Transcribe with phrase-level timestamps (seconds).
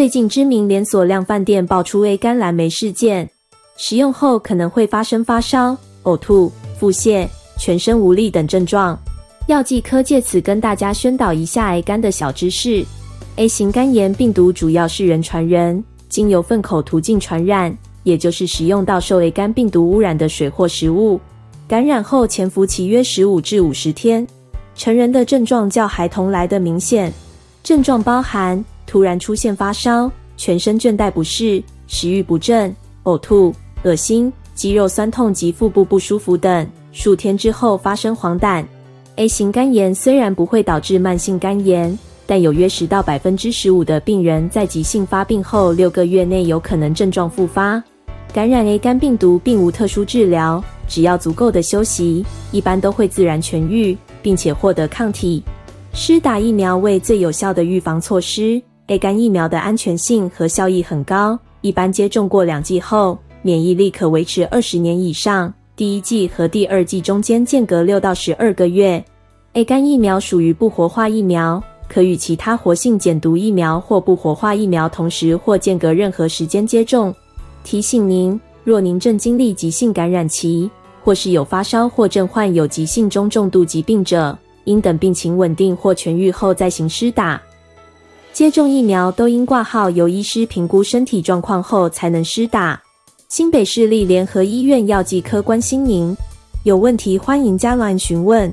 [0.00, 3.28] 最近知名连锁量贩店爆出 A 肝蓝莓事件，
[3.76, 8.98] 食用后可能会发生发烧、呕吐、腹泻、全身无力等症状。
[9.46, 12.82] 药剂科借此跟大家宣导一下 A 肝的小知识。
[13.36, 21.20] A 型肝炎病毒主要是人传人，经由粪口途径传染，也就是食用到受 A 肝病毒污染的水或食物，
[21.68, 24.26] 感染后潜伏期约十五至五十天。
[24.74, 27.12] 成人的症状较孩童来得明显，
[27.62, 33.54] 症状包含突然出现发烧、全身倦怠不适、食欲不振、呕吐、
[33.84, 38.64] 恶心、肌肉酸痛及腹部不舒服等，数天之后发生黄疸。
[39.14, 47.80] A 型肝炎虽然不会导致慢性肝炎，但有约十到百分之十五的病人在急性发病后六个月内有可能症状复发。
[48.32, 55.44] 感染 A 肝病毒并无特殊治疗，只要足够的休息，一般都会自然痊愈，并且获得抗体。
[55.92, 58.60] 施打疫苗为最有效的预防措施。
[58.90, 65.54] A 肝疫苗的安全性和效益很高，一般接种过两剂后，免疫力可维持二十年以上。
[65.76, 69.02] 第一剂和第二剂中间间隔六到十二个月。
[69.52, 77.14] A 肝疫苗属于不活化疫苗，可与其他活性减毒疫苗或不活化疫苗同时或间隔任何时间接种。
[77.62, 80.68] 提醒您，若您正经历急性感染期，
[81.04, 87.40] 或是有发烧或正患有急性中重度疾病者，应等病情稳定或痊愈后再行施打。
[88.32, 92.80] 接种疫苗都应挂号，由医师评估身体状况后才能施打。
[93.28, 96.16] 新北市立联合医院药剂科关心您，
[96.64, 98.52] 有问题欢迎加乱询问。